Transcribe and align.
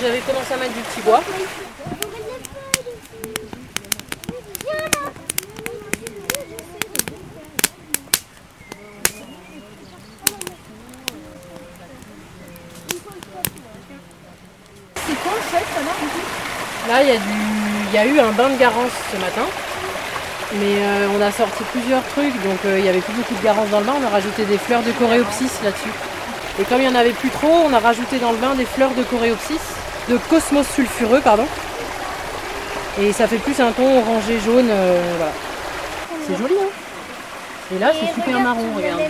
j'avais 0.00 0.20
commencé 0.20 0.54
à 0.54 0.56
mettre 0.56 0.72
du 0.72 0.80
petit 0.80 1.00
bois. 1.02 1.20
C'est 14.94 15.14
quoi 15.22 15.32
Là, 16.88 17.02
il 17.02 17.08
y, 17.08 17.10
a 17.10 17.16
du... 17.16 17.20
il 17.88 17.94
y 17.94 17.98
a 17.98 18.06
eu 18.06 18.18
un 18.20 18.32
bain 18.32 18.48
de 18.48 18.56
garance 18.58 18.90
ce 19.12 19.16
matin. 19.18 19.42
Mais 20.54 20.76
euh, 20.82 21.08
on 21.16 21.22
a 21.22 21.30
sorti 21.32 21.64
plusieurs 21.72 22.04
trucs, 22.08 22.34
donc 22.42 22.58
euh, 22.66 22.78
il 22.78 22.84
y 22.84 22.88
avait 22.88 23.00
plus 23.00 23.14
beaucoup 23.14 23.34
de 23.34 23.42
garance 23.42 23.68
dans 23.70 23.80
le 23.80 23.86
bain. 23.86 23.94
On 24.02 24.06
a 24.06 24.10
rajouté 24.10 24.44
des 24.44 24.58
fleurs 24.58 24.82
de 24.82 24.92
coréopsis 24.92 25.60
là-dessus. 25.64 25.90
Et 26.60 26.64
comme 26.64 26.82
il 26.82 26.88
n'y 26.88 26.94
en 26.94 26.98
avait 26.98 27.12
plus 27.12 27.30
trop, 27.30 27.64
on 27.66 27.72
a 27.72 27.78
rajouté 27.78 28.18
dans 28.18 28.32
le 28.32 28.36
bain 28.38 28.54
des 28.54 28.66
fleurs 28.66 28.90
de 28.94 29.02
coréopsis, 29.04 29.60
de 30.08 30.16
cosmos 30.28 30.66
sulfureux, 30.68 31.20
pardon. 31.20 31.46
Et 33.00 33.12
ça 33.12 33.26
fait 33.26 33.38
plus 33.38 33.58
un 33.60 33.72
ton 33.72 33.98
orangé 33.98 34.38
jaune, 34.44 34.68
euh, 34.70 35.14
voilà. 35.16 35.32
C'est 36.26 36.36
joli, 36.36 36.54
hein 36.60 36.68
Et 37.74 37.78
là, 37.78 37.90
c'est 37.98 38.12
super 38.14 38.38
marron, 38.40 38.64
regarde. 38.76 39.00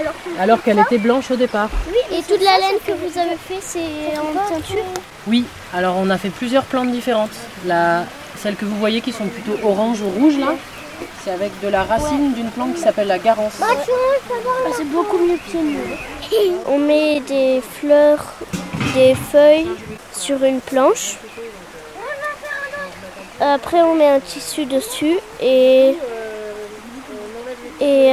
alors 0.00 0.12
que- 0.12 0.40
Alors 0.42 0.62
qu'elle 0.62 0.78
était 0.80 0.98
blanche 0.98 1.30
au 1.30 1.36
départ. 1.36 1.68
Et 2.10 2.22
toute 2.22 2.42
la 2.42 2.58
laine 2.58 2.78
que 2.86 2.92
vous 2.92 3.18
avez 3.18 3.36
fait, 3.48 3.60
c'est 3.60 4.18
en 4.18 4.32
teinture 4.48 4.82
Oui, 5.28 5.44
alors 5.72 5.96
on 5.98 6.10
a 6.10 6.18
fait 6.18 6.30
plusieurs 6.30 6.64
plantes 6.64 6.90
différentes. 6.90 7.30
La, 7.66 8.04
celles 8.42 8.56
que 8.56 8.64
vous 8.64 8.76
voyez 8.76 9.00
qui 9.00 9.12
sont 9.12 9.26
plutôt 9.26 9.56
orange 9.64 10.00
ou 10.00 10.08
rouge 10.10 10.36
là, 10.38 10.54
c'est 11.24 11.30
avec 11.30 11.52
de 11.60 11.68
la 11.68 11.84
racine 11.84 12.32
d'une 12.32 12.50
plante 12.50 12.74
qui 12.74 12.80
s'appelle 12.80 13.06
la 13.06 13.18
garance. 13.20 13.52
Ah, 13.62 13.66
C'est 14.76 14.88
beaucoup 14.90 15.18
mieux 15.18 15.36
que 15.52 15.56
nous. 15.58 15.78
On 16.66 16.78
met 16.78 17.20
des 17.20 17.62
fleurs, 17.80 18.24
des 18.94 19.14
feuilles 19.14 19.68
sur 20.12 20.42
une 20.44 20.60
planche. 20.60 21.16
Après, 23.40 23.80
on 23.82 23.94
met 23.94 24.08
un 24.08 24.20
tissu 24.20 24.64
dessus 24.66 25.16
et, 25.40 25.94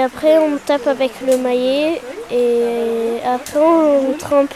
après, 0.03 0.37
on 0.37 0.57
tape 0.57 0.87
avec 0.87 1.11
le 1.25 1.37
maillet 1.37 1.99
et 2.31 3.17
après, 3.25 3.59
on 3.59 4.13
trempe 4.13 4.53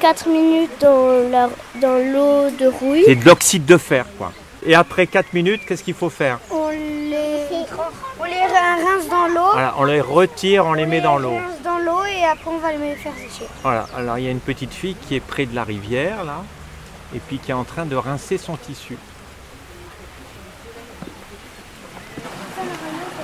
4 0.00 0.28
minutes 0.28 0.70
dans 0.80 1.28
la- 1.30 1.50
dans 1.80 1.96
l'eau 1.98 2.50
de 2.58 2.66
rouille. 2.68 3.02
C'est 3.06 3.16
de 3.16 3.24
l'oxyde 3.26 3.66
de 3.66 3.76
fer, 3.76 4.06
quoi. 4.16 4.32
Et 4.64 4.74
après 4.74 5.06
4 5.06 5.32
minutes, 5.34 5.62
qu'est-ce 5.66 5.82
qu'il 5.82 5.94
faut 5.94 6.10
faire? 6.10 6.38
On 8.20 8.24
les, 8.24 8.32
on 8.32 8.34
les 8.34 8.84
rince 8.84 9.08
dans 9.08 9.26
l'eau. 9.28 9.50
Voilà, 9.52 9.74
on 9.78 9.84
les 9.84 10.00
retire, 10.00 10.66
on 10.66 10.72
les 10.74 10.86
met 10.86 11.00
dans 11.00 11.18
l'eau. 11.18 11.36
rince 11.36 11.62
dans 11.62 11.78
l'eau 11.78 12.04
et 12.04 12.24
après, 12.24 12.50
on 12.50 12.58
va 12.58 12.72
les 12.72 12.94
faire 12.96 13.12
sécher. 13.14 13.48
Voilà, 13.62 13.86
alors 13.96 14.18
il 14.18 14.24
y 14.24 14.28
a 14.28 14.30
une 14.30 14.40
petite 14.40 14.72
fille 14.72 14.94
qui 14.94 15.14
est 15.14 15.20
près 15.20 15.46
de 15.46 15.54
la 15.54 15.64
rivière, 15.64 16.24
là, 16.24 16.42
et 17.14 17.18
puis 17.18 17.38
qui 17.38 17.50
est 17.50 17.54
en 17.54 17.64
train 17.64 17.86
de 17.86 17.96
rincer 17.96 18.38
son 18.38 18.56
tissu. 18.56 18.96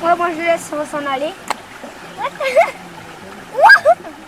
Ouais, 0.02 0.16
moi 0.16 0.28
je 0.36 0.42
laisse, 0.42 0.70
on 0.72 0.76
va 0.76 0.86
s'en 0.86 1.06
aller. 1.06 1.32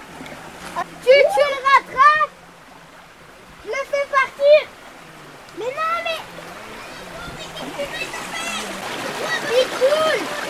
Be 9.43 9.65
cool! 9.65 10.46